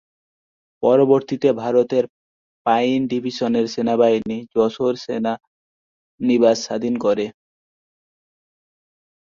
পরবর্তীতে 0.83 1.49
ভারতের 1.61 2.03
পাইন 2.65 2.99
ডিভিশনের 3.07 3.65
সেনাবাহিনী 3.67 4.37
যশোর 4.55 4.93
সেনানিবাস 5.03 6.57
স্বাধীন 6.65 6.95
করে। 7.05 7.25